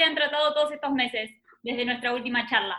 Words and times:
te 0.00 0.04
han 0.06 0.14
tratado 0.14 0.54
todos 0.54 0.72
estos 0.72 0.92
meses 0.92 1.30
desde 1.62 1.84
nuestra 1.84 2.14
última 2.14 2.48
charla? 2.48 2.78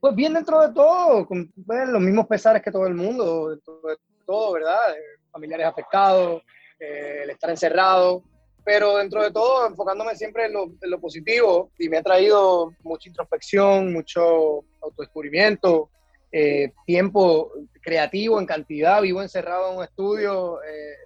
Pues 0.00 0.14
bien 0.14 0.32
dentro 0.32 0.66
de 0.66 0.72
todo, 0.72 1.26
con 1.26 1.52
pues, 1.66 1.88
los 1.90 2.00
mismos 2.00 2.26
pesares 2.26 2.62
que 2.62 2.72
todo 2.72 2.86
el 2.86 2.94
mundo, 2.94 3.50
dentro 3.50 3.78
de 3.82 3.96
todo, 4.24 4.52
¿verdad? 4.52 4.96
Eh, 4.96 5.20
familiares 5.30 5.66
afectados, 5.66 6.42
eh, 6.80 7.20
el 7.24 7.30
estar 7.30 7.50
encerrado, 7.50 8.22
pero 8.64 8.96
dentro 8.96 9.22
de 9.22 9.30
todo 9.30 9.66
enfocándome 9.66 10.16
siempre 10.16 10.46
en 10.46 10.54
lo, 10.54 10.98
positivo 10.98 11.70
y 11.78 11.90
me 11.90 11.98
ha 11.98 12.02
traído 12.02 12.72
mucha 12.82 13.10
introspección, 13.10 13.92
mucho 13.92 14.64
autodescubrimiento, 14.80 15.90
eh, 16.32 16.72
tiempo 16.86 17.52
creativo 17.82 18.40
en 18.40 18.46
cantidad, 18.46 19.02
vivo 19.02 19.20
encerrado 19.20 19.72
en 19.72 19.76
un 19.76 19.84
estudio, 19.84 20.58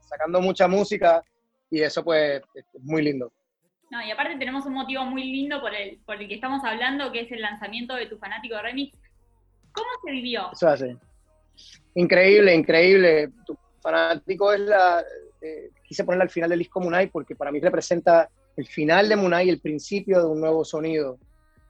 sacando 0.09 0.41
mucha 0.41 0.69
música 0.69 1.25
y 1.69 1.83
eso 1.83 2.05
pues 2.05 2.41
es 2.55 2.65
muy 2.79 3.03
lindo. 3.03 3.33
No, 3.91 4.01
y 4.03 4.11
aparte 4.11 4.37
tenemos 4.39 4.65
un 4.67 4.75
motivo 4.75 5.05
muy 5.05 5.25
lindo 5.25 5.61
por 5.61 5.75
el, 5.75 5.99
por 6.07 6.21
el 6.21 6.29
que 6.29 6.35
estamos 6.35 6.65
hablando, 6.65 7.11
que 7.11 7.23
es 7.23 7.33
el 7.33 7.43
lanzamiento 7.43 7.95
de 7.97 8.07
tu 8.07 8.19
fanático 8.19 8.57
remix. 8.63 8.97
¿Cómo 9.73 9.89
se 10.05 10.13
vivió? 10.13 10.51
Eso 10.53 10.69
hace. 10.69 10.97
Increíble, 11.95 12.55
increíble. 12.55 13.31
Tu 13.45 13.57
fanático 13.81 14.53
es 14.53 14.61
la. 14.61 15.05
Eh, 15.43 15.71
quise 15.83 16.05
ponerla 16.05 16.25
al 16.25 16.31
final 16.31 16.51
del 16.51 16.61
disco 16.61 16.81
Munay 16.81 17.09
porque 17.09 17.35
para 17.35 17.51
mí 17.51 17.59
representa 17.59 18.29
el 18.57 18.67
final 18.67 19.09
de 19.09 19.17
Munay 19.17 19.47
y 19.47 19.51
el 19.51 19.61
principio 19.61 20.21
de 20.21 20.27
un 20.27 20.41
nuevo 20.41 20.65
sonido. 20.65 21.19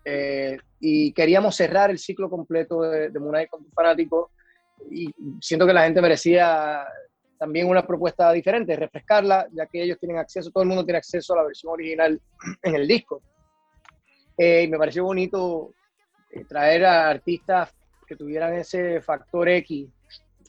Eh, 0.04 0.58
y 0.78 1.12
queríamos 1.12 1.56
cerrar 1.56 1.90
el 1.90 1.98
ciclo 1.98 2.28
completo 2.28 2.82
de, 2.82 3.10
de 3.10 3.48
con 3.48 3.64
tu 3.64 3.70
fanático 3.70 4.30
y 4.90 5.10
siento 5.40 5.66
que 5.66 5.72
la 5.72 5.84
gente 5.84 6.00
merecía 6.00 6.84
también 7.40 7.68
una 7.68 7.86
propuesta 7.86 8.30
diferente, 8.32 8.76
refrescarla, 8.76 9.48
ya 9.52 9.64
que 9.64 9.82
ellos 9.82 9.98
tienen 9.98 10.18
acceso, 10.18 10.50
todo 10.50 10.62
el 10.62 10.68
mundo 10.68 10.84
tiene 10.84 10.98
acceso 10.98 11.32
a 11.32 11.38
la 11.38 11.44
versión 11.44 11.72
original 11.72 12.20
en 12.62 12.74
el 12.74 12.86
disco. 12.86 13.22
Eh, 14.36 14.64
y 14.64 14.68
me 14.68 14.76
pareció 14.76 15.04
bonito 15.04 15.72
eh, 16.32 16.44
traer 16.44 16.84
a 16.84 17.08
artistas 17.08 17.74
que 18.06 18.14
tuvieran 18.14 18.52
ese 18.52 19.00
factor 19.00 19.48
X, 19.48 19.88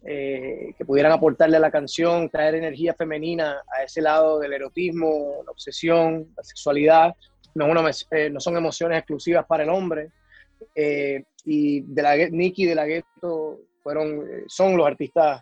eh, 0.04 0.74
que 0.78 0.84
pudieran 0.84 1.14
aportarle 1.14 1.56
a 1.56 1.62
la 1.62 1.72
canción, 1.72 2.30
traer 2.30 2.56
energía 2.56 2.94
femenina 2.94 3.62
a 3.74 3.84
ese 3.84 4.02
lado 4.02 4.38
del 4.40 4.52
erotismo, 4.52 5.44
la 5.46 5.52
obsesión, 5.52 6.34
la 6.36 6.44
sexualidad. 6.44 7.16
No, 7.56 7.74
no 7.74 8.40
son 8.40 8.58
emociones 8.58 8.98
exclusivas 8.98 9.46
para 9.46 9.64
el 9.64 9.70
hombre. 9.70 10.10
y 11.46 11.82
de 11.82 12.02
la 12.02 12.16
Nicky 12.18 12.66
de 12.66 12.76
la 12.76 12.86
Ghetto 12.86 13.60
fueron, 13.82 14.26
son 14.48 14.76
los 14.76 14.86
artistas 14.86 15.42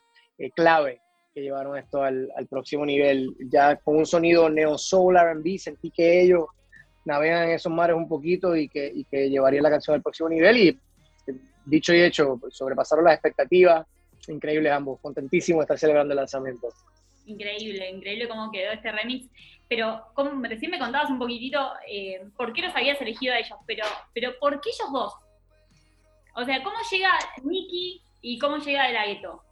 clave 0.56 1.02
llevaron 1.42 1.78
esto 1.78 2.04
al, 2.04 2.30
próximo 2.50 2.86
nivel. 2.86 3.36
Ya 3.40 3.76
con 3.78 3.98
un 3.98 4.06
sonido 4.06 4.50
neo 4.50 4.78
soul 4.78 5.18
R&B, 5.18 5.58
sentí 5.58 5.92
que 5.92 6.22
ellos 6.22 6.46
navegan 7.06 7.50
en 7.50 7.56
esos 7.56 7.72
mares 7.72 7.96
un 7.96 8.08
poquito 8.08 8.56
y 8.56 8.68
que, 8.68 8.92
y 8.94 9.04
que 9.06 9.30
llevaría 9.30 9.62
la 9.62 9.70
canción 9.70 9.96
al 9.96 10.02
próximo 10.02 10.30
nivel. 10.30 10.58
Y 10.58 10.80
dicho 11.66 11.94
y 11.94 12.02
hecho, 12.02 12.40
sobrepasaron 12.50 13.06
las 13.06 13.14
expectativas. 13.16 13.86
Increíbles 14.28 14.72
ambos, 14.72 15.00
contentísimo 15.02 15.60
de 15.60 15.64
estar 15.64 15.80
celebrando 15.80 16.14
el 16.14 16.18
lanzamiento. 16.18 16.70
Increíble, 17.26 17.90
increíble 17.90 18.28
cómo 18.28 18.52
quedó 18.52 18.72
este 18.72 18.92
remix. 18.92 19.28
Pero 19.68 20.04
como 20.16 20.32
recién 20.44 20.72
me 20.72 20.80
contabas 20.80 21.12
un 21.12 21.20
poquitito 21.20 21.60
eh, 21.88 22.26
por 22.36 22.54
qué 22.54 22.64
los 22.64 22.76
habías 22.76 23.00
elegido 23.02 23.34
a 23.34 23.38
ellos, 23.38 23.58
pero, 23.68 23.86
pero 24.14 24.32
¿por 24.40 24.60
qué 24.62 24.70
ellos 24.70 24.92
dos? 24.92 25.14
O 26.36 26.44
sea, 26.44 26.64
¿cómo 26.64 26.76
llega 26.92 27.12
Nicky 27.44 28.02
y 28.22 28.40
cómo 28.40 28.58
llega 28.58 28.88
De 28.88 28.94
La 28.94 29.06
Gueto? 29.06 29.44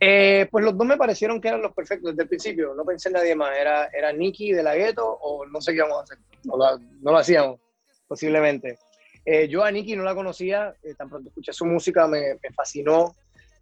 Eh, 0.00 0.48
pues 0.50 0.64
los 0.64 0.76
dos 0.76 0.86
me 0.86 0.96
parecieron 0.96 1.40
que 1.40 1.48
eran 1.48 1.62
los 1.62 1.72
perfectos 1.72 2.12
desde 2.12 2.22
el 2.22 2.28
principio. 2.28 2.74
No 2.74 2.84
pensé 2.84 3.08
en 3.08 3.14
nadie 3.14 3.34
más. 3.34 3.56
Era, 3.56 3.86
era 3.86 4.12
Nicky 4.12 4.52
de 4.52 4.62
la 4.62 4.74
Gueto 4.74 5.06
o 5.06 5.46
no 5.46 5.60
sé 5.60 5.72
qué 5.72 5.78
íbamos 5.78 5.98
a 5.98 6.02
hacer. 6.02 6.18
No, 6.44 7.12
lo 7.12 7.16
hacíamos, 7.16 7.60
posiblemente. 8.06 8.78
Eh, 9.24 9.48
yo 9.48 9.64
a 9.64 9.70
Nicky 9.70 9.96
no 9.96 10.04
la 10.04 10.14
conocía. 10.14 10.74
Eh, 10.82 10.94
tan 10.94 11.08
pronto 11.08 11.28
escuché 11.28 11.52
su 11.52 11.64
música, 11.64 12.06
me, 12.06 12.38
fascinó. 12.54 13.14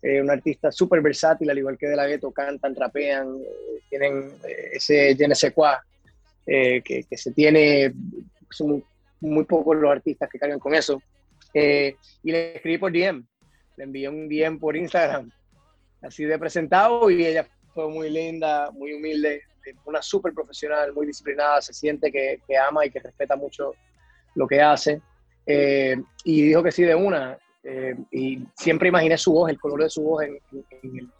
un 0.02 0.30
artista 0.30 0.72
súper 0.72 1.00
versátil, 1.00 1.48
al 1.50 1.58
igual 1.58 1.78
que 1.78 1.86
de 1.86 1.96
la 1.96 2.06
Gueto. 2.06 2.32
Cantan, 2.32 2.74
rapean, 2.74 3.38
tienen 3.88 4.32
ese 4.72 5.14
je 5.14 5.28
ne 5.28 5.34
sais 5.34 5.52
quoi, 5.52 5.76
que, 6.44 7.04
que, 7.08 7.16
se 7.16 7.32
tiene. 7.32 7.92
Son 8.50 8.82
muy, 9.20 9.44
pocos 9.44 9.76
los 9.76 9.92
artistas 9.92 10.28
que 10.28 10.38
cargan 10.38 10.58
con 10.58 10.74
eso. 10.74 11.00
y 11.54 12.32
le 12.32 12.56
escribí 12.56 12.78
por 12.78 12.90
DM. 12.90 13.22
Le 13.76 13.84
envié 13.84 14.08
un 14.08 14.28
DM 14.28 14.58
por 14.58 14.76
Instagram 14.76 15.30
así 16.02 16.24
de 16.24 16.38
presentado 16.38 17.10
y 17.10 17.24
ella 17.24 17.46
fue 17.72 17.88
muy 17.88 18.10
linda, 18.10 18.70
muy 18.72 18.92
humilde, 18.92 19.42
una 19.84 20.02
súper 20.02 20.32
profesional, 20.34 20.92
muy 20.92 21.06
disciplinada, 21.06 21.60
se 21.62 21.72
siente 21.72 22.10
que, 22.10 22.40
ama 22.56 22.84
y 22.84 22.90
que 22.90 23.00
respeta 23.00 23.36
mucho 23.36 23.74
lo 24.34 24.46
que 24.46 24.60
hace. 24.60 25.00
Eh, 25.46 25.96
y 26.24 26.42
dijo 26.42 26.62
que 26.62 26.72
sí 26.72 26.82
de 26.82 26.94
una. 26.94 27.38
Eh, 27.64 27.94
y 28.10 28.44
siempre 28.54 28.88
imaginé 28.88 29.16
su 29.16 29.32
voz, 29.32 29.50
el 29.50 29.60
color 29.60 29.84
de 29.84 29.90
su 29.90 30.02
voz 30.02 30.24
en, 30.24 30.38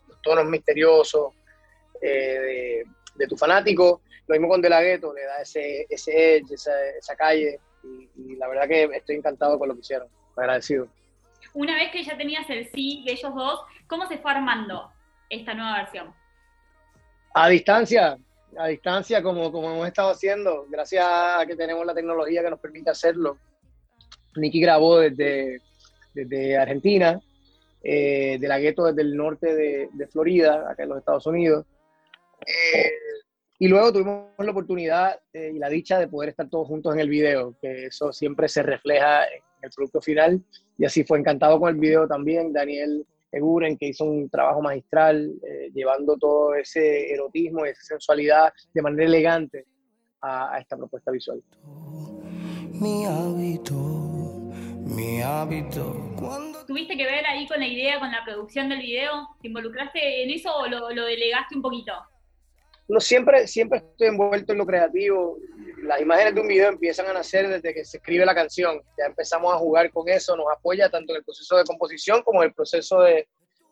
los 0.09 0.21
tonos 0.23 0.45
misteriosos 0.47 1.33
eh, 2.01 2.83
de, 3.15 3.27
tu 3.27 3.37
fanático. 3.37 4.03
Lo 4.27 4.35
mismo 4.35 4.49
con 4.49 4.61
De 4.61 4.69
La 4.69 4.83
Ghetto, 4.83 5.13
le 5.13 5.25
da 5.25 5.43
ese, 5.43 5.87
ese 5.89 6.37
edge, 6.37 6.55
esa, 6.55 7.17
calle. 7.17 7.61
Y, 8.17 8.37
la 8.37 8.49
verdad 8.49 8.69
que 8.69 8.85
estoy 8.97 9.17
encantado 9.17 9.59
con 9.59 9.69
lo 9.69 9.75
que 9.75 9.81
hicieron, 9.81 10.09
agradecido 10.37 10.89
una 11.55 11.75
vez 11.77 11.91
que 11.93 12.03
ya 12.03 12.17
tenías 12.17 12.49
el 12.51 12.71
sí 12.71 13.03
de 13.07 13.13
ellos 13.13 13.35
dos, 13.35 13.61
¿cómo 13.87 14.07
se 14.07 14.19
fue 14.19 14.31
armando 14.33 14.91
esta 15.29 15.55
nueva 15.55 15.79
versión? 15.79 16.15
A 17.35 17.49
distancia, 17.49 18.19
a 18.59 18.67
distancia 18.69 19.23
como, 19.23 19.51
como 19.51 19.73
hemos 19.73 19.87
estado 19.87 20.11
haciendo, 20.11 20.67
gracias 20.69 21.05
a 21.05 21.45
que 21.47 21.57
tenemos 21.57 21.85
la 21.87 21.95
tecnología 21.95 22.43
que 22.43 22.51
nos 22.51 22.61
permite 22.61 22.91
hacerlo. 22.91 23.39
Nicky 24.37 24.61
grabó 24.61 24.99
desde, 24.99 25.61
desde 26.15 26.57
Argentina, 26.57 27.21
eh, 27.83 28.39
de 28.41 28.49
la 28.49 28.59
gueto 28.59 28.85
desde 28.85 29.03
el 29.03 29.17
norte 29.17 29.55
de, 29.55 30.07
Florida, 30.09 30.71
acá 30.71 30.85
en 30.85 30.91
los 30.91 30.99
Estados 30.99 31.27
Unidos. 31.27 31.67
Eh, 32.47 32.93
y 33.59 33.69
luego 33.69 33.93
tuvimos 33.93 34.31
la 34.39 34.51
oportunidad 34.51 35.21
eh, 35.33 35.53
y 35.55 35.59
la 35.59 35.69
dicha 35.69 35.99
de 35.99 36.09
poder 36.09 36.31
estar 36.31 36.49
todos 36.49 36.67
juntos 36.67 36.95
en 36.95 37.01
el 37.01 37.09
video, 37.09 37.57
que 37.61 37.87
eso 37.87 38.13
siempre 38.13 38.49
se 38.49 38.63
refleja 38.63 39.25
en 39.27 39.42
el 39.63 39.71
producto 39.71 40.01
final. 40.01 40.43
Y 40.79 40.85
así 40.85 41.05
fue 41.05 41.19
encantado 41.19 41.59
con 41.59 41.71
el 41.71 41.81
video 41.81 42.07
también, 42.07 42.53
Daniel 42.53 43.07
Eguren, 43.31 43.79
que 43.79 43.89
hizo 43.89 44.05
un 44.05 44.29
trabajo 44.29 44.61
magistral, 44.61 45.33
eh, 45.43 45.71
llevando 45.73 46.17
todo 46.19 46.55
ese 46.55 47.13
erotismo 47.13 47.65
y 47.65 47.71
esa 47.71 47.83
sensualidad 47.83 48.53
de 48.75 48.83
manera 48.83 49.05
elegante 49.05 49.67
a, 50.21 50.59
esta 50.61 50.77
propuesta 50.77 51.11
visual. 51.11 51.43
Mi 52.75 53.07
hábito, 53.07 53.75
mi 53.75 55.23
hábito. 55.23 55.97
¿Tuviste 56.67 56.97
que 56.97 57.05
ver 57.05 57.25
ahí 57.27 57.47
con 57.49 57.59
la 57.59 57.67
idea, 57.67 57.99
con 57.99 58.11
la 58.11 58.25
producción 58.25 58.69
del 58.69 58.81
video? 58.81 59.29
¿Te 59.41 59.49
involucraste 59.49 60.23
en 60.23 60.31
eso 60.31 60.55
o 60.55 60.67
lo, 60.67 60.91
lo 60.91 61.05
delegaste 61.05 61.57
un 61.57 61.63
poquito? 61.63 61.93
No, 62.93 63.01
siempre, 63.01 63.47
siempre 63.47 63.79
estoy 63.79 64.09
envuelto 64.09 64.53
en 64.53 64.59
lo 64.59 64.67
creativo 64.67 65.39
las 65.83 66.01
imágenes 66.01 66.35
de 66.35 66.41
un 66.41 66.49
video 66.49 66.69
empiezan 66.69 67.07
a 67.07 67.13
nacer 67.13 67.49
desde 67.49 67.75
que 67.75 67.85
se 67.85 67.97
escribe 67.99 68.25
la 68.25 68.35
canción. 68.35 68.81
Ya 68.97 69.07
empezamos 69.07 69.53
a 69.53 69.59
jugar 69.59 69.91
con 69.91 70.09
eso, 70.09 70.37
nos 70.37 70.47
apoya 70.55 70.89
tanto 70.89 71.13
en 71.13 71.19
el 71.19 71.25
proceso 71.25 71.57
de 71.57 71.65
composición 71.65 72.23
como 72.23 72.43
en 72.43 72.49
el 72.49 72.55
proceso 72.55 73.01
de, 73.03 73.27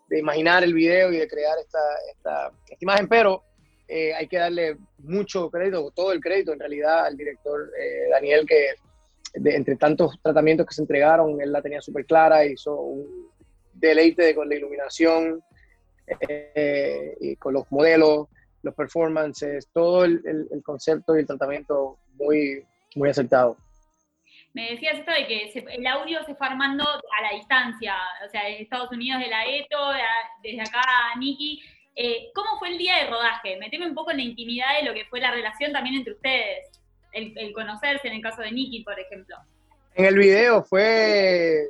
de 0.08 0.18
imaginar 0.18 0.64
el 0.64 0.74
video 0.74 1.12
y 1.12 1.18
de 1.18 1.28
crear 1.28 1.56
esta, 1.58 1.78
esta, 2.12 2.52
imagen. 2.80 3.08
Pero 3.08 3.44
eh, 3.86 4.12
hay 4.14 4.26
que 4.26 4.38
darle 4.38 4.76
mucho 4.98 5.50
crédito, 5.50 5.90
todo 5.94 6.12
el 6.12 6.20
crédito 6.20 6.52
en 6.52 6.60
realidad 6.60 7.06
al 7.06 7.16
director 7.16 7.70
eh, 7.78 8.08
Daniel, 8.10 8.44
que 8.46 8.74
entre 9.32 9.76
tantos 9.76 10.20
tratamientos 10.20 10.66
que 10.66 10.74
se 10.74 10.82
entregaron, 10.82 11.40
él 11.40 11.52
la 11.52 11.62
tenía 11.62 11.80
súper 11.80 12.04
clara, 12.04 12.44
hizo 12.44 12.74
un 12.74 13.30
deleite 13.72 14.34
con 14.34 14.48
la 14.48 14.56
iluminación 14.56 15.40
eh, 16.28 17.16
y 17.20 17.36
con 17.36 17.54
los 17.54 17.70
modelos 17.70 18.26
los 18.62 18.74
performances, 18.74 19.68
todo 19.72 20.04
el, 20.04 20.22
el, 20.24 20.62
concepto 20.62 21.16
y 21.16 21.20
el 21.20 21.26
tratamiento 21.26 21.98
muy, 22.14 22.64
muy 22.94 23.08
acertado. 23.08 23.56
Me 24.52 24.72
decías 24.72 24.98
esto 24.98 25.12
de 25.12 25.26
que 25.26 25.64
el 25.74 25.86
audio 25.86 26.24
se 26.24 26.34
fue 26.34 26.46
armando 26.46 26.84
a 26.84 27.22
la 27.22 27.36
distancia, 27.36 27.94
o 28.26 28.28
sea, 28.30 28.44
de 28.44 28.62
Estados 28.62 28.90
Unidos 28.90 29.20
de 29.20 29.28
la 29.28 29.46
ETO, 29.46 29.92
desde 30.42 30.60
acá 30.60 30.82
a 30.82 31.18
Nicky. 31.18 31.62
Eh, 31.94 32.30
¿Cómo 32.34 32.58
fue 32.58 32.70
el 32.70 32.78
día 32.78 32.96
de 32.96 33.10
rodaje? 33.10 33.56
Meteme 33.58 33.86
un 33.86 33.94
poco 33.94 34.10
en 34.10 34.16
la 34.16 34.22
intimidad 34.24 34.78
de 34.78 34.86
lo 34.86 34.94
que 34.94 35.04
fue 35.04 35.20
la 35.20 35.30
relación 35.30 35.72
también 35.72 35.96
entre 35.96 36.14
ustedes, 36.14 36.80
el, 37.12 37.32
el 37.36 37.52
conocerse 37.52 38.08
en 38.08 38.14
el 38.14 38.22
caso 38.22 38.42
de 38.42 38.50
Nicky, 38.50 38.82
por 38.82 38.98
ejemplo. 38.98 39.36
En 39.94 40.04
el 40.04 40.16
video 40.16 40.62
fue 40.62 41.68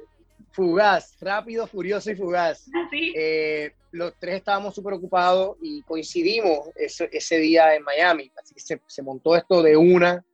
fugaz, 0.52 1.16
rápido, 1.20 1.66
furioso 1.66 2.10
y 2.10 2.16
fugaz. 2.16 2.68
¿Ah, 2.74 2.88
eh, 2.92 3.72
los 3.92 4.14
tres 4.18 4.36
estábamos 4.36 4.74
súper 4.74 4.94
ocupados 4.94 5.56
y 5.60 5.82
coincidimos 5.82 6.68
ese, 6.76 7.08
ese, 7.12 7.38
día 7.38 7.74
en 7.74 7.82
Miami, 7.82 8.30
así 8.40 8.54
que 8.54 8.60
se, 8.60 8.80
se 8.86 9.02
montó 9.02 9.36
esto 9.36 9.62
de 9.62 9.76
una. 9.76 10.24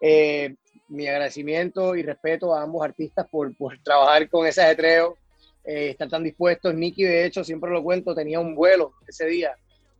Eh, 0.00 0.54
mi 0.88 1.06
agradecimiento 1.08 1.96
y 1.96 2.02
respeto 2.02 2.54
a 2.54 2.62
ambos 2.62 2.84
artistas 2.84 3.26
por, 3.28 3.56
por 3.56 3.78
trabajar 3.82 4.28
con 4.28 4.46
ese 4.46 4.62
ajetreo, 4.62 5.16
eh, 5.64 5.90
estar 5.90 6.08
tan 6.08 6.22
dispuestos. 6.22 6.74
Nicky, 6.74 7.04
de 7.04 7.24
hecho, 7.24 7.42
siempre 7.42 7.70
lo 7.70 7.82
cuento, 7.82 8.14
tenía 8.14 8.40
un 8.40 8.54
vuelo 8.54 8.92
ese 9.06 9.26
día 9.26 9.56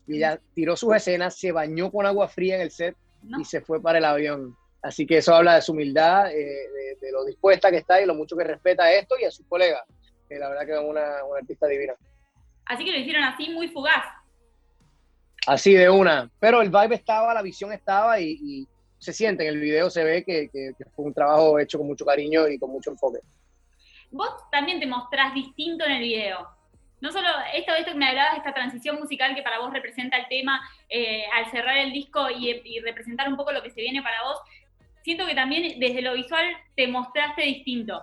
y 0.06 0.16
ella 0.16 0.38
tiró 0.54 0.76
sus 0.76 0.94
escenas, 0.94 1.38
se 1.38 1.52
bañó 1.52 1.90
con 1.90 2.06
agua 2.06 2.28
fría 2.28 2.56
en 2.56 2.60
el 2.62 2.70
set 2.70 2.96
y 3.38 3.44
se 3.44 3.60
fue 3.60 3.80
para 3.80 3.98
el 3.98 4.04
avión. 4.04 4.56
Así 4.84 5.06
que 5.06 5.16
eso 5.16 5.34
habla 5.34 5.54
de 5.54 5.62
su 5.62 5.72
humildad, 5.72 6.30
eh, 6.30 6.68
de, 7.00 7.10
lo 7.10 7.24
dispuesta 7.24 7.70
que 7.70 7.78
está 7.78 8.02
y 8.02 8.06
lo 8.06 8.14
mucho 8.14 8.36
que 8.36 8.44
respeta 8.44 8.92
esto 8.92 9.14
y 9.18 9.24
a 9.24 9.30
sus 9.30 9.46
colegas. 9.46 9.82
la 10.28 10.48
verdad 10.50 10.66
que 10.66 10.72
es 10.72 10.78
una, 10.78 11.24
una 11.24 11.38
artista 11.38 11.66
divina. 11.66 11.94
Así 12.66 12.84
que 12.84 12.92
lo 12.92 12.98
hicieron 12.98 13.24
así, 13.24 13.48
muy 13.48 13.68
fugaz. 13.68 14.04
Así 15.46 15.72
de 15.72 15.88
una. 15.88 16.30
Pero 16.38 16.60
el 16.60 16.68
vibe 16.68 16.96
estaba, 16.96 17.32
la 17.32 17.40
visión 17.40 17.72
estaba 17.72 18.20
y, 18.20 18.68
se 18.98 19.12
siente 19.12 19.46
en 19.46 19.54
el 19.54 19.60
video, 19.60 19.90
se 19.90 20.04
ve 20.04 20.24
que, 20.24 20.48
fue 20.94 21.06
un 21.06 21.14
trabajo 21.14 21.58
hecho 21.58 21.76
con 21.78 21.86
mucho 21.86 22.04
cariño 22.04 22.48
y 22.48 22.58
con 22.58 22.70
mucho 22.70 22.90
enfoque. 22.90 23.20
Vos 24.10 24.30
también 24.50 24.80
te 24.80 24.86
mostrás 24.86 25.34
distinto 25.34 25.84
en 25.84 25.92
el 25.92 26.02
video. 26.02 26.48
No 27.00 27.12
solo 27.12 27.28
esto, 27.54 27.74
esto 27.74 27.92
que 27.92 27.98
me 27.98 28.08
hablabas, 28.08 28.38
esta 28.38 28.54
transición 28.54 28.98
musical 28.98 29.34
que 29.34 29.42
para 29.42 29.58
vos 29.58 29.72
representa 29.74 30.16
el 30.16 30.28
tema, 30.28 30.58
eh, 30.88 31.24
al 31.34 31.50
cerrar 31.50 31.76
el 31.76 31.92
disco 31.92 32.30
y, 32.30 32.62
y, 32.64 32.80
representar 32.80 33.28
un 33.28 33.36
poco 33.36 33.52
lo 33.52 33.62
que 33.62 33.70
se 33.70 33.82
viene 33.82 34.02
para 34.02 34.22
vos, 34.22 34.40
siento 35.04 35.26
que 35.26 35.34
también 35.34 35.78
desde 35.78 36.00
lo 36.00 36.14
visual 36.14 36.46
te 36.74 36.88
mostraste 36.88 37.42
distinto. 37.42 38.02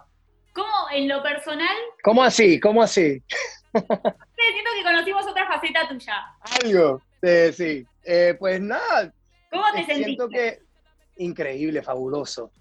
¿Cómo 0.54 0.72
en 0.94 1.08
lo 1.08 1.24
personal? 1.24 1.76
¿Cómo 2.04 2.24
así? 2.24 2.60
¿Cómo 2.60 2.84
así? 2.84 3.22
siento 3.74 4.72
que 4.76 4.84
conocimos 4.84 5.26
otra 5.26 5.48
faceta 5.48 5.88
tuya. 5.90 6.14
Algo, 6.64 7.02
sí. 7.54 7.86
Eh, 8.04 8.36
pues 8.38 8.62
nada. 8.62 9.12
¿Cómo 9.50 9.64
te 9.74 9.86
sentiste? 9.86 10.04
Siento 10.04 10.30
que 10.30 10.60
increíble, 11.18 11.82
fabuloso. 11.82 12.52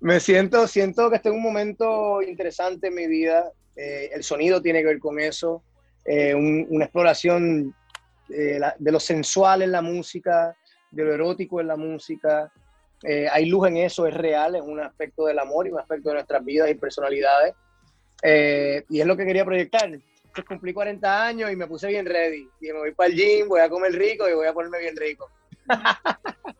Me 0.00 0.20
siento, 0.20 0.66
siento 0.66 1.08
que 1.08 1.16
estoy 1.16 1.30
en 1.30 1.38
un 1.38 1.42
momento 1.42 2.20
interesante 2.20 2.88
en 2.88 2.94
mi 2.94 3.06
vida. 3.06 3.50
Eh, 3.76 4.10
el 4.12 4.24
sonido 4.24 4.60
tiene 4.60 4.80
que 4.80 4.88
ver 4.88 4.98
con 4.98 5.18
eso. 5.18 5.62
Eh, 6.04 6.34
una 6.34 6.84
exploración 6.84 7.74
de 8.28 8.92
lo 8.92 8.98
sensual 8.98 9.62
en 9.62 9.72
la 9.72 9.82
música, 9.82 10.56
de 10.90 11.04
lo 11.04 11.12
erótico 11.12 11.60
en 11.60 11.66
la 11.66 11.76
música, 11.76 12.50
eh, 13.04 13.28
hay 13.30 13.46
luz 13.46 13.68
en 13.68 13.78
eso, 13.78 14.06
es 14.06 14.14
real, 14.14 14.54
es 14.54 14.62
un 14.62 14.80
aspecto 14.80 15.26
del 15.26 15.38
amor 15.38 15.66
y 15.66 15.70
un 15.70 15.80
aspecto 15.80 16.10
de 16.10 16.16
nuestras 16.16 16.44
vidas 16.44 16.70
y 16.70 16.74
personalidades. 16.74 17.54
Eh, 18.22 18.84
y 18.88 19.00
es 19.00 19.06
lo 19.06 19.16
que 19.16 19.24
quería 19.24 19.44
proyectar. 19.44 19.86
Entonces 19.86 20.44
cumplí 20.46 20.72
40 20.72 21.26
años 21.26 21.50
y 21.50 21.56
me 21.56 21.66
puse 21.66 21.88
bien 21.88 22.06
ready. 22.06 22.48
Y 22.60 22.66
me 22.68 22.78
voy 22.78 22.92
para 22.92 23.10
el 23.10 23.16
gym, 23.16 23.48
voy 23.48 23.60
a 23.60 23.68
comer 23.68 23.92
rico 23.92 24.28
y 24.28 24.34
voy 24.34 24.46
a 24.46 24.52
ponerme 24.52 24.78
bien 24.78 24.96
rico. 24.96 25.28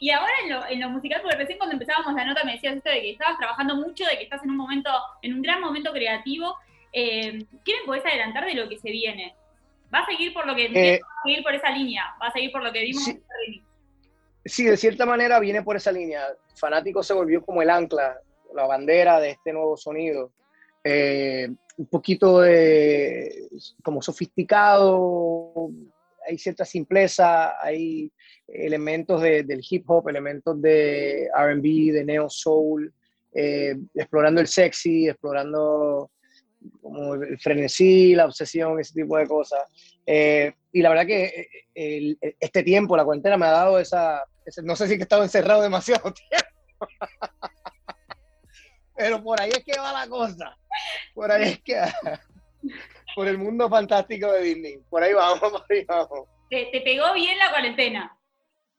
y 0.00 0.10
ahora 0.10 0.32
en 0.42 0.50
lo, 0.50 0.66
en 0.66 0.80
lo, 0.80 0.90
musical, 0.90 1.20
porque 1.22 1.36
recién 1.36 1.58
cuando 1.58 1.74
empezábamos 1.74 2.14
la 2.14 2.24
nota 2.24 2.44
me 2.44 2.52
decías 2.52 2.76
esto 2.76 2.90
de 2.90 3.02
que 3.02 3.12
estabas 3.12 3.38
trabajando 3.38 3.76
mucho, 3.76 4.04
de 4.04 4.16
que 4.16 4.24
estás 4.24 4.42
en 4.42 4.50
un 4.50 4.56
momento, 4.56 4.90
en 5.22 5.34
un 5.34 5.42
gran 5.42 5.60
momento 5.60 5.92
creativo. 5.92 6.56
Eh, 6.92 7.44
¿Qué 7.64 7.72
me 7.80 7.86
podés 7.86 8.06
adelantar 8.06 8.46
de 8.46 8.54
lo 8.54 8.68
que 8.68 8.78
se 8.78 8.90
viene? 8.90 9.34
¿Va 9.92 10.00
a 10.00 10.06
seguir 10.06 10.32
por 10.32 10.46
lo 10.46 10.56
que 10.56 10.66
eh, 10.66 11.00
va 11.00 11.20
a 11.20 11.22
seguir 11.22 11.42
por 11.42 11.54
esa 11.54 11.70
línea? 11.70 12.14
¿Va 12.20 12.28
a 12.28 12.32
seguir 12.32 12.50
por 12.50 12.62
lo 12.62 12.72
que 12.72 12.80
vimos 12.80 13.06
en 13.06 13.22
Sí, 14.44 14.64
de 14.64 14.76
cierta 14.76 15.06
manera 15.06 15.40
viene 15.40 15.62
por 15.62 15.76
esa 15.76 15.90
línea. 15.90 16.26
Fanático 16.56 17.02
se 17.02 17.14
volvió 17.14 17.42
como 17.42 17.62
el 17.62 17.70
ancla, 17.70 18.20
la 18.54 18.66
bandera 18.66 19.18
de 19.18 19.30
este 19.30 19.52
nuevo 19.52 19.76
sonido. 19.76 20.32
Eh, 20.82 21.48
un 21.76 21.86
poquito 21.86 22.40
de, 22.40 23.48
como 23.82 24.02
sofisticado, 24.02 25.70
hay 26.28 26.38
cierta 26.38 26.64
simpleza, 26.64 27.60
hay 27.60 28.12
elementos 28.46 29.22
del 29.22 29.62
hip 29.68 29.88
hop, 29.88 30.08
elementos 30.08 30.60
de 30.60 31.28
RB, 31.34 31.92
de 31.92 32.04
neo 32.04 32.28
soul, 32.28 32.92
eh, 33.32 33.76
explorando 33.94 34.40
el 34.40 34.46
sexy, 34.46 35.08
explorando 35.08 36.10
como 36.82 37.14
el 37.14 37.38
frenesí, 37.38 38.14
la 38.14 38.26
obsesión, 38.26 38.78
ese 38.78 38.94
tipo 38.94 39.16
de 39.16 39.26
cosas. 39.26 39.60
Eh, 40.06 40.52
y 40.70 40.82
la 40.82 40.90
verdad 40.90 41.06
que 41.06 41.48
este 41.74 42.62
tiempo, 42.62 42.96
la 42.96 43.04
cuarentena, 43.04 43.36
me 43.36 43.46
ha 43.46 43.50
dado 43.50 43.78
esa, 43.78 44.22
no 44.62 44.76
sé 44.76 44.86
si 44.86 44.94
he 44.94 44.96
estado 44.96 45.22
encerrado 45.22 45.62
demasiado 45.62 46.12
tiempo. 46.30 46.86
Pero 48.96 49.22
por 49.22 49.40
ahí 49.40 49.50
es 49.50 49.64
que 49.64 49.78
va 49.78 49.92
la 49.92 50.08
cosa. 50.08 50.56
Por 51.14 51.30
ahí 51.30 51.50
es 51.50 51.62
que 51.62 51.80
por 53.14 53.28
el 53.28 53.38
mundo 53.38 53.68
fantástico 53.68 54.30
de 54.32 54.42
Disney. 54.42 54.78
Por 54.88 55.02
ahí 55.02 55.12
vamos, 55.12 55.40
por 55.50 55.64
ahí 55.70 55.84
vamos. 55.84 56.28
¿Te, 56.50 56.68
pegó 56.84 57.12
bien 57.14 57.38
la 57.38 57.50
cuarentena? 57.50 58.16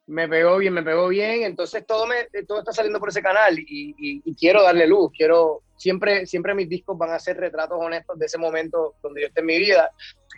Me 0.08 0.28
pegó 0.30 0.58
bien, 0.58 0.74
me 0.74 0.84
pegó 0.84 1.08
bien. 1.08 1.44
Entonces 1.44 1.86
todo 1.86 2.06
me, 2.06 2.26
todo 2.48 2.60
está 2.60 2.72
saliendo 2.72 3.00
por 3.00 3.10
ese 3.10 3.22
canal 3.22 3.58
y, 3.58 4.22
quiero 4.36 4.64
darle 4.64 4.88
luz. 4.88 5.12
Quiero 5.16 5.64
siempre, 5.76 6.26
siempre 6.26 6.54
mis 6.54 6.70
discos 6.70 6.98
van 6.98 7.12
a 7.12 7.20
ser 7.20 7.38
retratos 7.38 7.78
honestos 7.80 8.18
de 8.18 8.26
ese 8.28 8.38
momento 8.38 8.96
donde 9.02 9.22
yo 9.22 9.28
esté 9.28 9.42
en 9.42 9.46
mi 9.48 9.58
vida. 9.58 9.92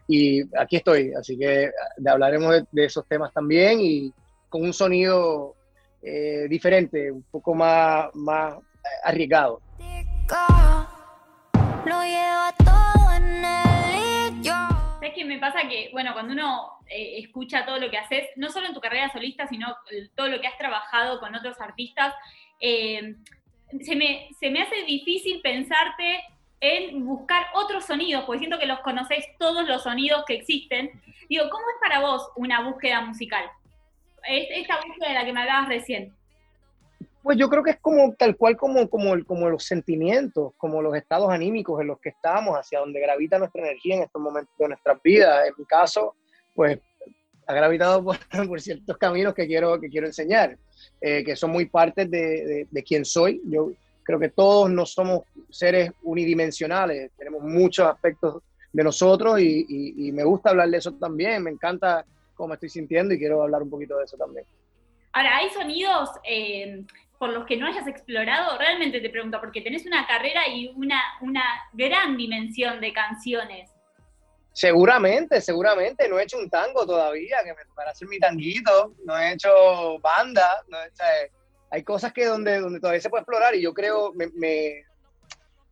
Y 0.07 0.41
aquí 0.57 0.77
estoy. 0.77 1.13
Así 1.13 1.37
que 1.37 1.69
hablaremos 2.07 2.63
de 2.71 2.85
esos 2.85 3.05
temas 3.07 3.33
también 3.33 3.79
y 3.81 4.13
con 4.49 4.63
un 4.63 4.73
sonido 4.73 5.55
eh, 6.01 6.47
diferente, 6.49 7.11
un 7.11 7.23
poco 7.23 7.53
más, 7.53 8.13
más 8.15 8.55
arriesgado. 9.03 9.61
¿Sabes 14.93 15.13
qué 15.15 15.25
me 15.25 15.39
pasa? 15.39 15.67
Que, 15.67 15.89
bueno, 15.91 16.13
cuando 16.13 16.33
uno 16.33 16.79
eh, 16.87 17.19
escucha 17.19 17.65
todo 17.65 17.79
lo 17.79 17.89
que 17.89 17.97
haces, 17.97 18.27
no 18.35 18.49
solo 18.49 18.67
en 18.67 18.73
tu 18.73 18.81
carrera 18.81 19.11
solista, 19.11 19.47
sino 19.47 19.75
todo 20.15 20.27
lo 20.27 20.39
que 20.41 20.47
has 20.47 20.57
trabajado 20.57 21.19
con 21.19 21.35
otros 21.35 21.59
artistas, 21.59 22.13
eh, 22.59 23.15
se, 23.81 23.95
me, 23.95 24.29
se 24.39 24.49
me 24.49 24.61
hace 24.61 24.83
difícil 24.83 25.41
pensarte 25.41 26.23
en 26.59 27.05
buscar 27.05 27.47
otros 27.53 27.85
sonidos, 27.85 28.23
porque 28.25 28.39
siento 28.39 28.57
que 28.57 28.65
los 28.65 28.79
conocéis 28.79 29.25
todos 29.37 29.67
los 29.67 29.83
sonidos 29.83 30.23
que 30.25 30.35
existen. 30.35 30.91
Digo, 31.29 31.49
¿cómo 31.49 31.63
es 31.69 31.75
para 31.81 31.99
vos 31.99 32.29
una 32.35 32.61
búsqueda 32.61 33.01
musical? 33.01 33.45
Esta 34.27 34.75
búsqueda 34.85 35.19
de 35.19 35.25
que 35.25 35.33
me 35.33 35.41
hablabas 35.41 35.69
recién? 35.69 36.13
Pues 37.23 37.37
yo 37.37 37.49
creo 37.49 37.61
que 37.61 37.71
es 37.71 37.79
como 37.81 38.13
tal 38.13 38.37
cual 38.37 38.55
como, 38.55 38.89
como, 38.89 39.21
como 39.25 39.49
los 39.49 39.65
sentimientos, 39.65 40.53
como 40.55 40.81
los 40.81 40.95
estados 40.95 41.29
anímicos 41.29 41.81
en 41.81 41.87
los 41.87 41.99
que 41.99 42.09
estamos, 42.09 42.55
hacia 42.55 42.79
donde 42.79 43.01
gravita 43.01 43.37
nuestra 43.37 43.63
energía 43.63 43.95
en 43.97 44.03
estos 44.03 44.21
momentos 44.21 44.53
de 44.57 44.67
nuestras 44.69 45.01
vidas. 45.03 45.47
En 45.47 45.53
mi 45.57 45.65
caso, 45.65 46.15
pues 46.55 46.79
ha 47.45 47.53
gravitado 47.53 48.03
por, 48.03 48.17
por 48.47 48.61
ciertos 48.61 48.97
caminos 48.97 49.33
que 49.33 49.45
quiero, 49.45 49.79
que 49.79 49.89
quiero 49.89 50.07
enseñar, 50.07 50.57
eh, 51.01 51.23
que 51.23 51.35
son 51.35 51.51
muy 51.51 51.65
partes 51.65 52.09
de, 52.09 52.67
de, 52.69 52.83
quién 52.83 53.03
soy. 53.03 53.41
Yo 53.45 53.71
creo 54.03 54.19
que 54.19 54.29
todos 54.29 54.69
no 54.69 54.85
somos 54.85 55.23
seres 55.49 55.91
unidimensionales, 56.03 57.11
tenemos 57.17 57.43
muchos 57.43 57.87
aspectos 57.87 58.41
de 58.71 58.83
nosotros 58.83 59.41
y 59.41 60.11
me 60.13 60.23
gusta 60.23 60.51
hablar 60.51 60.69
de 60.69 60.77
eso 60.77 60.93
también, 60.93 61.43
me 61.43 61.51
encanta 61.51 62.05
cómo 62.37 62.49
me 62.49 62.53
estoy 62.53 62.69
sintiendo 62.69 63.13
y 63.13 63.17
quiero 63.17 63.41
hablar 63.41 63.63
un 63.63 63.69
poquito 63.69 63.97
de 63.97 64.05
eso 64.05 64.15
también. 64.15 64.45
Ahora, 65.11 65.37
¿hay 65.37 65.49
sonidos 65.49 66.11
eh, 66.23 66.83
por 67.17 67.29
los 67.29 67.45
que 67.45 67.57
no 67.57 67.65
hayas 67.65 67.87
explorado? 67.87 68.57
Realmente 68.57 69.01
te 69.01 69.09
pregunto, 69.09 69.41
porque 69.41 69.61
tenés 69.61 69.85
una 69.85 70.05
carrera 70.05 70.47
y 70.47 70.67
una, 70.75 71.01
una 71.21 71.43
gran 71.73 72.15
dimensión 72.15 72.79
de 72.79 72.93
canciones. 72.93 73.71
Seguramente, 74.53 75.41
seguramente. 75.41 76.07
No 76.07 76.19
he 76.19 76.23
hecho 76.23 76.37
un 76.37 76.49
tango 76.49 76.85
todavía, 76.85 77.37
que 77.43 77.53
me 77.53 77.73
para 77.75 77.91
hacer 77.91 78.07
mi 78.07 78.19
tanguito. 78.19 78.93
No 79.05 79.17
he 79.17 79.33
hecho 79.33 79.99
banda. 79.99 80.63
hay 81.71 81.83
cosas 81.83 82.13
que 82.13 82.25
donde, 82.25 82.59
donde 82.59 82.79
todavía 82.79 83.01
se 83.01 83.09
puede 83.09 83.21
explorar 83.21 83.55
y 83.55 83.61
yo 83.61 83.73
creo, 83.73 84.13
me, 84.13 84.83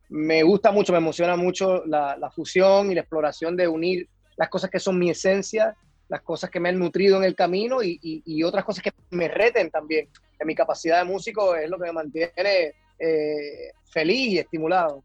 me, 0.10 0.44
gusta 0.44 0.72
mucho, 0.72 0.92
me 0.92 1.00
emociona 1.00 1.36
mucho 1.36 1.84
la, 1.86 2.18
la, 2.18 2.30
fusión 2.30 2.92
y 2.92 2.96
la 2.96 3.02
exploración 3.02 3.56
de 3.56 3.68
unir 3.68 4.08
las 4.38 4.50
cosas 4.50 4.70
que 4.70 4.80
son 4.80 5.00
mi 5.00 5.10
esencia 5.10 5.76
las 6.08 6.22
cosas 6.22 6.50
que 6.50 6.60
me 6.60 6.70
han 6.70 6.80
nutrido 6.80 7.18
en 7.18 7.24
el 7.24 7.36
camino 7.36 7.80
y, 7.82 8.44
otras 8.44 8.64
cosas 8.64 8.84
que 8.84 8.92
me 9.12 9.28
reten 9.28 9.70
también. 9.70 10.08
En 10.40 10.48
mi 10.48 10.56
capacidad 10.56 11.00
de 11.00 11.06
músico 11.06 11.56
es 11.56 11.70
lo 11.70 11.78
que 11.78 11.86
me 11.86 11.94
mantiene 11.94 12.74
eh, 13.00 13.72
feliz 13.92 14.34
y 14.34 14.40
estimulado. 14.40 15.04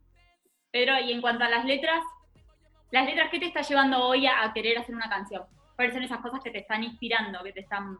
Pero, 0.73 0.99
y 0.99 1.13
en 1.13 1.21
cuanto 1.21 1.45
a 1.45 1.49
las 1.49 1.65
letras, 1.65 2.03
¿las 2.91 3.07
letras 3.07 3.29
qué 3.31 3.41
te 3.41 3.47
está 3.47 3.63
llevando 3.63 4.05
hoy 4.05 4.27
a, 4.27 4.53
querer 4.55 4.79
hacer 4.79 4.95
una 4.95 5.09
canción? 5.09 5.43
¿Cuáles 5.75 5.95
son 5.95 6.03
esas 6.03 6.21
cosas 6.21 6.41
que 6.43 6.51
te 6.51 6.59
están 6.59 6.85
inspirando, 6.85 7.43
que 7.43 7.53
te 7.53 7.61
están... 7.61 7.99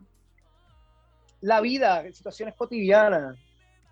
La 1.41 1.61
vida, 1.61 2.05
situaciones 2.13 2.55
cotidianas, 2.55 3.37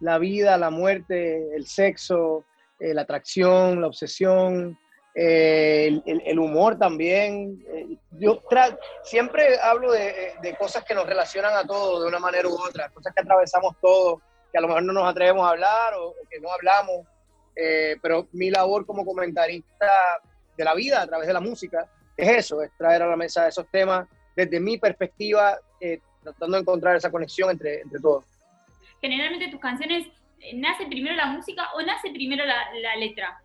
la 0.00 0.18
vida, 0.18 0.58
la 0.58 0.70
muerte, 0.70 1.54
el 1.56 1.66
sexo, 1.66 2.44
eh, 2.78 2.92
la 2.92 3.02
atracción, 3.02 3.80
la 3.80 3.86
obsesión, 3.86 4.78
eh, 5.20 6.00
el, 6.06 6.38
humor 6.38 6.78
también. 6.78 7.60
Eh, 7.74 7.96
yo 8.20 8.40
siempre 9.02 9.58
hablo 9.60 9.90
de, 9.90 10.56
cosas 10.56 10.84
que 10.84 10.94
nos 10.94 11.08
relacionan 11.08 11.56
a 11.56 11.66
todos 11.66 12.02
de 12.02 12.08
una 12.08 12.20
manera 12.20 12.48
u 12.48 12.52
otra, 12.52 12.88
cosas 12.90 13.12
que 13.12 13.22
atravesamos 13.22 13.74
todos, 13.80 14.20
que 14.52 14.58
a 14.58 14.60
lo 14.60 14.68
mejor 14.68 14.84
no 14.84 14.92
nos 14.92 15.08
atrevemos 15.10 15.44
a 15.44 15.50
hablar 15.50 15.94
o, 15.94 16.14
que 16.30 16.38
no 16.38 16.52
hablamos, 16.52 17.04
eh, 17.56 17.96
pero 18.00 18.28
mi 18.30 18.48
labor 18.48 18.86
como 18.86 19.04
comentarista 19.04 19.90
de 20.56 20.64
la 20.64 20.74
vida 20.74 21.02
a 21.02 21.06
través 21.08 21.26
de 21.26 21.32
la 21.32 21.40
música 21.40 21.90
es 22.16 22.28
eso, 22.28 22.62
es 22.62 22.70
traer 22.78 23.02
a 23.02 23.08
la 23.08 23.16
mesa 23.16 23.48
esos 23.48 23.66
temas 23.72 24.06
desde 24.36 24.60
mi 24.60 24.78
perspectiva, 24.78 25.58
tratando 26.22 26.58
de 26.58 26.60
encontrar 26.60 26.94
esa 26.94 27.10
conexión 27.10 27.50
entre, 27.50 27.80
entre 27.80 27.98
todos. 27.98 28.24
Generalmente 29.00 29.48
tus 29.48 29.60
canciones, 29.60 30.06
¿nace 30.54 30.86
primero 30.86 31.16
la 31.16 31.26
música 31.26 31.70
o 31.74 31.82
nace 31.82 32.12
primero 32.12 32.44
la 32.46 32.96
letra? 33.00 33.42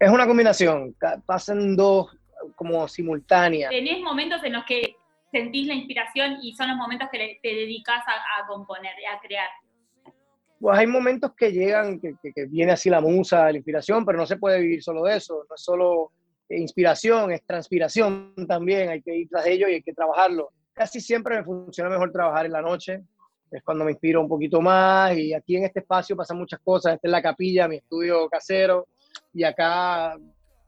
Es 0.00 0.10
una 0.10 0.26
combinación, 0.26 0.94
pasan 1.26 1.74
dos 1.76 2.16
como 2.54 2.86
simultáneas. 2.86 3.70
¿Tenés 3.70 4.00
momentos 4.00 4.42
en 4.44 4.52
los 4.52 4.64
que 4.64 4.96
sentís 5.32 5.66
la 5.66 5.74
inspiración 5.74 6.38
y 6.40 6.54
son 6.54 6.68
los 6.68 6.76
momentos 6.76 7.08
que 7.10 7.38
te 7.42 7.48
dedicas 7.48 8.02
a, 8.06 8.42
a 8.42 8.46
componer, 8.46 8.92
a 9.12 9.20
crear? 9.20 9.48
Pues 10.60 10.78
hay 10.78 10.86
momentos 10.86 11.32
que 11.36 11.50
llegan, 11.50 12.00
que, 12.00 12.14
que, 12.22 12.46
viene 12.46 12.72
así 12.72 12.88
la 12.88 13.00
musa, 13.00 13.50
la 13.50 13.56
inspiración, 13.56 14.04
pero 14.04 14.18
no 14.18 14.26
se 14.26 14.36
puede 14.36 14.60
vivir 14.60 14.82
solo 14.82 15.02
de 15.04 15.16
eso, 15.16 15.44
no 15.48 15.54
es 15.54 15.62
solo 15.62 16.12
inspiración, 16.48 17.32
es 17.32 17.44
transpiración 17.44 18.34
también, 18.46 18.88
hay 18.88 19.02
que 19.02 19.16
ir 19.16 19.28
tras 19.28 19.46
ello 19.46 19.68
y 19.68 19.74
hay 19.74 19.82
que 19.82 19.92
trabajarlo. 19.92 20.50
Casi 20.72 21.00
siempre 21.00 21.36
me 21.36 21.44
funciona 21.44 21.90
mejor 21.90 22.12
trabajar 22.12 22.46
en 22.46 22.52
la 22.52 22.62
noche, 22.62 23.02
es 23.50 23.62
cuando 23.64 23.84
me 23.84 23.92
inspiro 23.92 24.20
un 24.20 24.28
poquito 24.28 24.60
más 24.60 25.16
y 25.16 25.34
aquí 25.34 25.56
en 25.56 25.64
este 25.64 25.80
espacio 25.80 26.16
pasan 26.16 26.38
muchas 26.38 26.60
cosas, 26.60 26.94
esta 26.94 27.08
es 27.08 27.12
la 27.12 27.22
capilla, 27.22 27.66
mi 27.66 27.76
estudio 27.76 28.28
casero 28.28 28.86
y 29.32 29.44
acá 29.44 30.16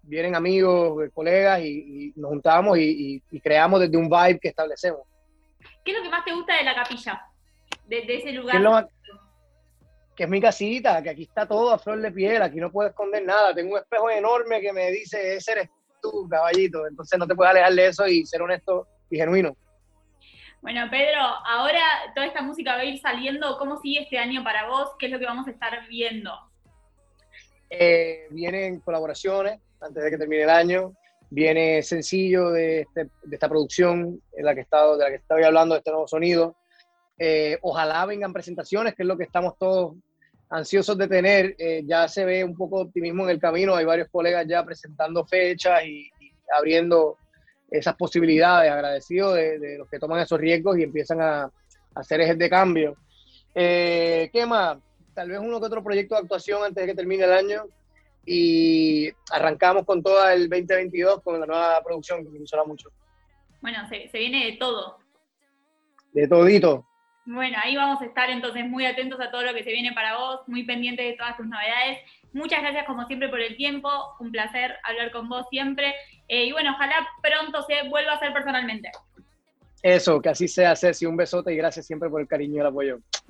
vienen 0.02 0.34
amigos, 0.34 1.08
colegas 1.14 1.60
y, 1.62 2.12
nos 2.16 2.30
juntamos 2.30 2.78
y, 2.78 3.22
creamos 3.42 3.80
desde 3.80 3.96
un 3.96 4.08
vibe 4.08 4.40
que 4.40 4.48
establecemos. 4.48 5.00
¿Qué 5.84 5.92
es 5.92 5.98
lo 5.98 6.02
que 6.02 6.10
más 6.10 6.24
te 6.24 6.34
gusta 6.34 6.56
de 6.56 6.64
la 6.64 6.74
capilla? 6.74 7.24
De, 7.86 8.04
ese 8.06 8.32
lugar. 8.32 8.88
que 10.14 10.24
es 10.24 10.28
mi 10.28 10.40
casita, 10.40 11.02
que 11.02 11.10
aquí 11.10 11.22
está 11.22 11.46
todo 11.46 11.72
a 11.72 11.78
flor 11.78 12.00
de 12.00 12.12
piel, 12.12 12.42
aquí 12.42 12.56
no 12.56 12.70
puedo 12.70 12.88
esconder 12.88 13.24
nada. 13.24 13.54
Tengo 13.54 13.72
un 13.72 13.78
espejo 13.78 14.10
enorme 14.10 14.60
que 14.60 14.72
me 14.72 14.90
dice, 14.90 15.36
ese 15.36 15.52
eres 15.52 15.70
tú, 16.02 16.28
caballito. 16.28 16.86
Entonces 16.86 17.18
no 17.18 17.26
te 17.26 17.34
puedes 17.34 17.50
alejar 17.50 17.72
de 17.72 17.86
eso 17.86 18.06
y 18.06 18.24
ser 18.26 18.42
honesto 18.42 18.86
y 19.10 19.16
genuino. 19.16 19.56
Bueno, 20.62 20.88
Pedro, 20.90 21.20
ahora 21.46 21.80
toda 22.14 22.26
esta 22.26 22.42
música 22.42 22.74
va 22.74 22.80
a 22.80 22.84
ir 22.84 23.00
saliendo. 23.00 23.56
¿Cómo 23.58 23.78
sigue 23.78 24.02
este 24.02 24.18
año 24.18 24.44
para 24.44 24.68
vos? 24.68 24.90
¿Qué 24.98 25.06
es 25.06 25.12
lo 25.12 25.18
que 25.18 25.24
vamos 25.24 25.46
a 25.46 25.50
estar 25.50 25.86
viendo? 25.88 26.49
Eh, 27.70 28.26
vienen 28.30 28.80
colaboraciones 28.80 29.60
antes 29.80 30.02
de 30.02 30.10
que 30.10 30.18
termine 30.18 30.42
el 30.42 30.50
año. 30.50 30.92
Viene 31.30 31.80
sencillo 31.84 32.50
de, 32.50 32.80
este, 32.80 33.08
de 33.22 33.36
esta 33.36 33.48
producción 33.48 34.20
en 34.36 34.44
la 34.44 34.54
que 34.54 34.62
estado, 34.62 34.96
de 34.96 35.04
la 35.04 35.10
que 35.10 35.16
estaba 35.16 35.46
hablando, 35.46 35.74
de 35.74 35.78
este 35.78 35.92
nuevo 35.92 36.08
sonido. 36.08 36.56
Eh, 37.16 37.56
ojalá 37.62 38.04
vengan 38.06 38.32
presentaciones, 38.32 38.94
que 38.94 39.04
es 39.04 39.06
lo 39.06 39.16
que 39.16 39.24
estamos 39.24 39.56
todos 39.56 39.94
ansiosos 40.48 40.98
de 40.98 41.06
tener. 41.06 41.54
Eh, 41.56 41.84
ya 41.86 42.08
se 42.08 42.24
ve 42.24 42.42
un 42.42 42.56
poco 42.56 42.78
de 42.78 42.84
optimismo 42.86 43.22
en 43.24 43.30
el 43.30 43.40
camino. 43.40 43.76
Hay 43.76 43.84
varios 43.84 44.08
colegas 44.10 44.44
ya 44.48 44.64
presentando 44.64 45.24
fechas 45.24 45.84
y, 45.84 46.10
abriendo 46.52 47.16
esas 47.70 47.94
posibilidades. 47.94 48.72
Agradecido 48.72 49.34
de, 49.34 49.78
los 49.78 49.88
que 49.88 50.00
toman 50.00 50.20
esos 50.20 50.40
riesgos 50.40 50.76
y 50.76 50.82
empiezan 50.82 51.20
a, 51.20 51.42
a 51.42 51.52
hacer 51.94 52.20
ejes 52.20 52.38
de 52.38 52.50
cambio. 52.50 52.96
¿Qué 53.54 54.44
más? 54.48 54.78
Tal 55.20 55.28
vez 55.28 55.38
uno 55.38 55.60
que 55.60 55.66
otro 55.66 55.84
proyecto 55.84 56.14
de 56.14 56.22
actuación 56.22 56.64
antes 56.64 56.80
de 56.80 56.86
que 56.86 56.96
termine 56.96 57.24
el 57.24 57.32
año 57.32 57.64
y 58.24 59.10
arrancamos 59.30 59.84
con 59.84 60.02
todo 60.02 60.26
el 60.30 60.48
2022 60.48 61.22
con 61.22 61.38
la 61.38 61.44
nueva 61.44 61.82
producción 61.84 62.24
que 62.24 62.30
me 62.30 62.38
gustará 62.38 62.64
mucho. 62.64 62.88
Bueno, 63.60 63.86
se, 63.90 64.08
viene 64.14 64.46
de 64.46 64.52
todo. 64.52 64.96
De 66.14 66.26
todito. 66.26 66.86
Bueno, 67.26 67.58
ahí 67.62 67.76
vamos 67.76 68.00
a 68.00 68.06
estar 68.06 68.30
entonces 68.30 68.64
muy 68.66 68.86
atentos 68.86 69.20
a 69.20 69.30
todo 69.30 69.42
lo 69.42 69.52
que 69.52 69.62
se 69.62 69.72
viene 69.72 69.92
para 69.92 70.16
vos, 70.16 70.40
muy 70.46 70.64
pendientes 70.64 71.04
de 71.04 71.18
todas 71.18 71.36
tus 71.36 71.46
novedades. 71.46 71.98
Muchas 72.32 72.62
gracias 72.62 72.86
como 72.86 73.06
siempre 73.06 73.28
por 73.28 73.40
el 73.40 73.58
tiempo, 73.58 73.90
un 74.20 74.32
placer 74.32 74.74
hablar 74.84 75.12
con 75.12 75.28
vos 75.28 75.44
siempre. 75.50 75.94
Eh, 76.28 76.46
y 76.46 76.52
bueno, 76.52 76.72
ojalá 76.72 77.06
pronto 77.22 77.62
se 77.64 77.86
vuelva 77.90 78.12
a 78.12 78.16
hacer 78.16 78.32
personalmente. 78.32 78.90
Eso, 79.82 80.18
que 80.22 80.30
así 80.30 80.48
sea, 80.48 80.74
Ceci. 80.74 81.04
Un 81.04 81.18
besote 81.18 81.52
y 81.52 81.56
gracias 81.56 81.86
siempre 81.86 82.08
por 82.08 82.22
el 82.22 82.26
cariño 82.26 82.56
y 82.56 82.60
el 82.60 82.66
apoyo. 82.66 83.00